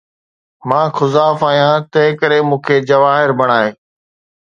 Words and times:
مان 0.69 0.87
خزاف 0.97 1.39
آهيان، 1.49 1.79
تنهن 1.91 2.17
ڪري 2.19 2.39
مون 2.47 2.59
کي 2.67 2.75
جواهر 2.89 3.29
بڻاءِ 3.39 3.67